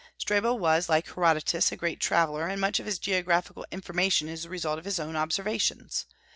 Strabo 0.17 0.55
was, 0.55 0.89
like 0.89 1.05
Herodotus, 1.13 1.71
a 1.71 1.75
great 1.77 1.99
traveller, 1.99 2.47
and 2.47 2.59
much 2.59 2.79
of 2.79 2.87
his 2.87 2.97
geographical 2.97 3.67
information 3.69 4.27
is 4.29 4.41
the 4.41 4.49
result 4.49 4.79
of 4.79 4.85
his 4.85 4.99
own 4.99 5.15
observations. 5.15 6.07